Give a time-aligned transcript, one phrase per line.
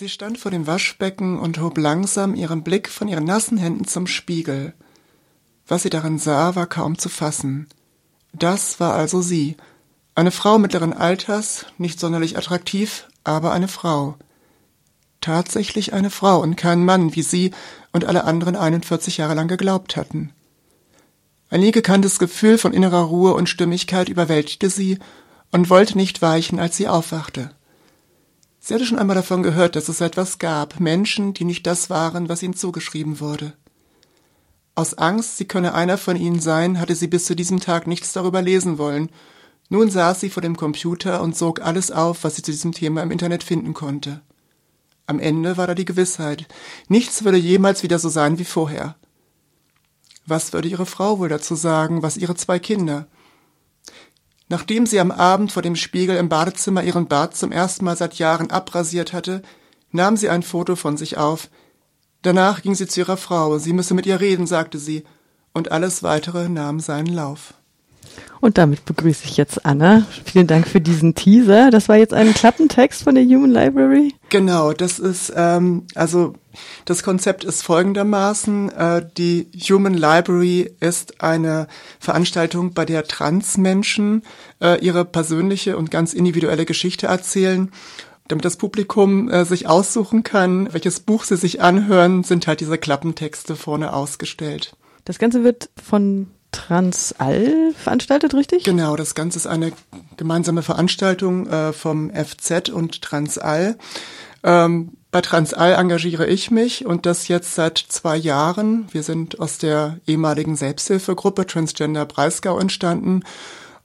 [0.00, 4.06] Sie stand vor dem Waschbecken und hob langsam ihren Blick von ihren nassen Händen zum
[4.06, 4.72] Spiegel.
[5.68, 7.68] Was sie darin sah, war kaum zu fassen.
[8.32, 9.58] Das war also sie.
[10.14, 14.16] Eine Frau mittleren Alters, nicht sonderlich attraktiv, aber eine Frau.
[15.20, 17.50] Tatsächlich eine Frau und kein Mann, wie sie
[17.92, 20.32] und alle anderen 41 Jahre lang geglaubt hatten.
[21.50, 24.98] Ein nie gekanntes Gefühl von innerer Ruhe und Stimmigkeit überwältigte sie
[25.52, 27.50] und wollte nicht weichen, als sie aufwachte.
[28.62, 32.28] Sie hatte schon einmal davon gehört, dass es etwas gab, Menschen, die nicht das waren,
[32.28, 33.54] was ihnen zugeschrieben wurde.
[34.74, 38.12] Aus Angst, sie könne einer von ihnen sein, hatte sie bis zu diesem Tag nichts
[38.12, 39.08] darüber lesen wollen.
[39.70, 43.02] Nun saß sie vor dem Computer und sog alles auf, was sie zu diesem Thema
[43.02, 44.20] im Internet finden konnte.
[45.06, 46.46] Am Ende war da die Gewissheit,
[46.88, 48.94] nichts würde jemals wieder so sein wie vorher.
[50.26, 53.08] Was würde ihre Frau wohl dazu sagen, was ihre zwei Kinder?
[54.50, 58.14] Nachdem sie am Abend vor dem Spiegel im Badezimmer ihren Bart zum ersten Mal seit
[58.14, 59.42] Jahren abrasiert hatte,
[59.92, 61.48] nahm sie ein Foto von sich auf.
[62.22, 65.04] Danach ging sie zu ihrer Frau, sie müsse mit ihr reden, sagte sie,
[65.54, 67.54] und alles weitere nahm seinen Lauf.
[68.40, 70.06] Und damit begrüße ich jetzt Anna.
[70.24, 71.70] Vielen Dank für diesen Teaser.
[71.70, 74.14] Das war jetzt ein Klappentext von der Human Library.
[74.30, 76.34] Genau, das ist ähm, also
[76.84, 81.66] das Konzept ist folgendermaßen: äh, Die Human Library ist eine
[81.98, 84.22] Veranstaltung, bei der Transmenschen
[84.62, 87.70] äh, ihre persönliche und ganz individuelle Geschichte erzählen
[88.30, 92.78] damit das Publikum äh, sich aussuchen kann, welches Buch sie sich anhören, sind halt diese
[92.78, 94.76] Klappentexte vorne ausgestellt.
[95.04, 98.64] Das Ganze wird von Transall veranstaltet, richtig?
[98.64, 99.72] Genau, das Ganze ist eine
[100.16, 103.76] gemeinsame Veranstaltung äh, vom FZ und Transall.
[104.42, 108.86] Ähm, bei Transall engagiere ich mich und das jetzt seit zwei Jahren.
[108.92, 113.24] Wir sind aus der ehemaligen Selbsthilfegruppe Transgender Breisgau entstanden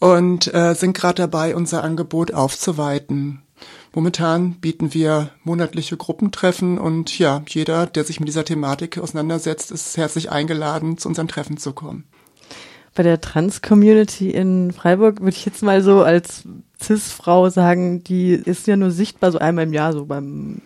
[0.00, 3.42] und äh, sind gerade dabei, unser Angebot aufzuweiten.
[3.94, 9.96] Momentan bieten wir monatliche Gruppentreffen und ja, jeder, der sich mit dieser Thematik auseinandersetzt, ist
[9.96, 12.04] herzlich eingeladen, zu unseren Treffen zu kommen
[12.94, 16.44] bei der Trans-Community in Freiburg würde ich jetzt mal so als
[16.82, 20.60] Cis-Frau sagen, die ist ja nur sichtbar so einmal im Jahr, so beim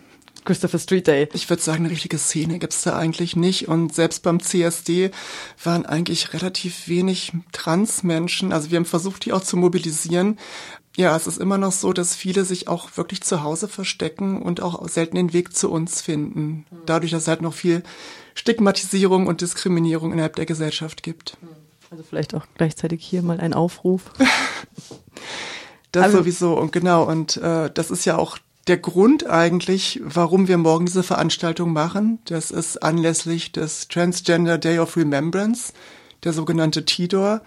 [0.47, 1.27] Christopher Street Day.
[1.33, 3.67] Ich würde sagen, eine richtige Szene gibt's da eigentlich nicht.
[3.67, 5.11] Und selbst beim CSD
[5.61, 8.53] waren eigentlich relativ wenig Trans-Menschen.
[8.53, 10.37] Also wir haben versucht, die auch zu mobilisieren.
[10.95, 14.61] Ja, es ist immer noch so, dass viele sich auch wirklich zu Hause verstecken und
[14.61, 16.65] auch selten den Weg zu uns finden.
[16.85, 17.83] Dadurch, dass es halt noch viel
[18.33, 21.37] Stigmatisierung und Diskriminierung innerhalb der Gesellschaft gibt.
[21.89, 24.11] Also vielleicht auch gleichzeitig hier mal ein Aufruf.
[25.91, 28.37] das also, sowieso und genau und äh, das ist ja auch
[28.67, 32.19] der Grund eigentlich, warum wir morgen diese Veranstaltung machen.
[32.25, 35.71] Das ist anlässlich des Transgender Day of Remembrance,
[36.23, 37.41] der sogenannte TIDOR.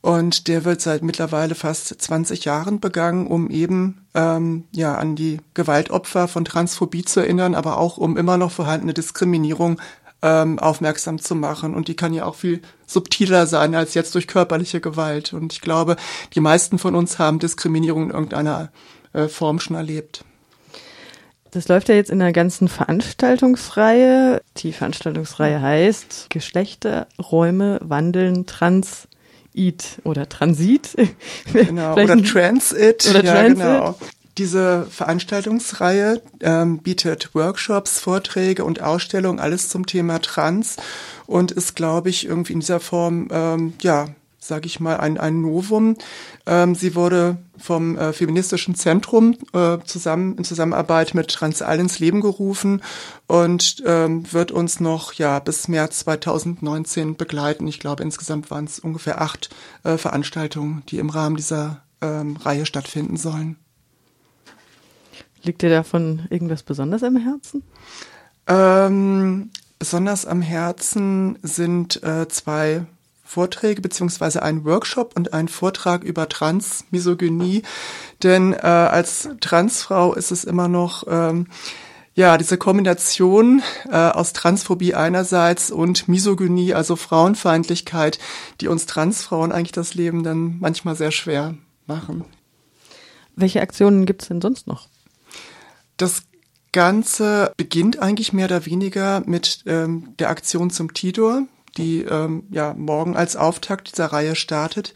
[0.00, 5.40] Und der wird seit mittlerweile fast 20 Jahren begangen, um eben ähm, ja an die
[5.54, 9.80] Gewaltopfer von Transphobie zu erinnern, aber auch um immer noch vorhandene Diskriminierung
[10.22, 11.74] ähm, aufmerksam zu machen.
[11.74, 15.32] Und die kann ja auch viel subtiler sein als jetzt durch körperliche Gewalt.
[15.32, 15.96] Und ich glaube,
[16.34, 18.70] die meisten von uns haben Diskriminierung in irgendeiner
[19.12, 20.24] äh, Form schon erlebt.
[21.50, 24.42] Das läuft ja jetzt in der ganzen Veranstaltungsreihe.
[24.58, 29.08] Die Veranstaltungsreihe heißt Geschlechterräume wandeln trans
[29.54, 30.94] Eat oder Transit.
[31.52, 33.08] Genau, oder Transit.
[33.08, 33.56] Oder ja, Transit.
[33.56, 33.94] Genau.
[34.38, 40.76] Diese Veranstaltungsreihe ähm, bietet Workshops, Vorträge und Ausstellungen, alles zum Thema Trans
[41.26, 44.06] und ist, glaube ich, irgendwie in dieser Form, ähm, ja,
[44.38, 45.96] sage ich mal, ein, ein Novum.
[46.46, 52.20] Ähm, sie wurde vom äh, Feministischen Zentrum äh, zusammen in Zusammenarbeit mit Transall ins Leben
[52.20, 52.80] gerufen
[53.26, 57.66] und ähm, wird uns noch ja bis März 2019 begleiten.
[57.66, 59.50] Ich glaube, insgesamt waren es ungefähr acht
[59.82, 63.56] äh, Veranstaltungen, die im Rahmen dieser ähm, Reihe stattfinden sollen.
[65.42, 67.62] Liegt dir davon irgendwas besonders am Herzen?
[68.46, 72.86] Ähm, besonders am Herzen sind äh, zwei
[73.28, 77.62] Vorträge beziehungsweise ein Workshop und ein Vortrag über Transmisogynie.
[78.22, 81.46] Denn äh, als Transfrau ist es immer noch ähm,
[82.14, 88.18] ja diese Kombination äh, aus Transphobie einerseits und Misogynie, also Frauenfeindlichkeit,
[88.62, 91.54] die uns Transfrauen eigentlich das Leben dann manchmal sehr schwer
[91.86, 92.24] machen.
[93.36, 94.88] Welche Aktionen gibt es denn sonst noch?
[95.98, 96.22] Das
[96.72, 101.42] Ganze beginnt eigentlich mehr oder weniger mit ähm, der Aktion zum Tidor,
[101.76, 104.94] die ähm, ja morgen als Auftakt dieser Reihe startet.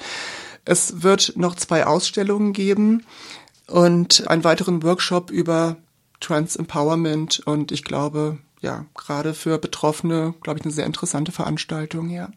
[0.65, 3.05] Es wird noch zwei Ausstellungen geben
[3.67, 5.77] und einen weiteren Workshop über
[6.21, 12.11] Trans Empowerment und ich glaube, ja, gerade für Betroffene, glaube ich, eine sehr interessante Veranstaltung,
[12.11, 12.31] ja.